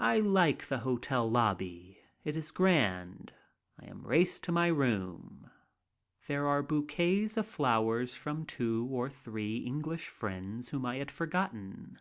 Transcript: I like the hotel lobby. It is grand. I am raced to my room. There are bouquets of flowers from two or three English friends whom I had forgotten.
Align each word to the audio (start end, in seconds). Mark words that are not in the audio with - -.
I 0.00 0.18
like 0.18 0.66
the 0.66 0.78
hotel 0.78 1.30
lobby. 1.30 2.00
It 2.24 2.34
is 2.34 2.50
grand. 2.50 3.32
I 3.80 3.86
am 3.86 4.04
raced 4.04 4.42
to 4.42 4.50
my 4.50 4.66
room. 4.66 5.48
There 6.26 6.48
are 6.48 6.64
bouquets 6.64 7.36
of 7.36 7.46
flowers 7.46 8.12
from 8.16 8.44
two 8.44 8.88
or 8.90 9.08
three 9.08 9.58
English 9.58 10.08
friends 10.08 10.70
whom 10.70 10.84
I 10.84 10.96
had 10.96 11.12
forgotten. 11.12 12.00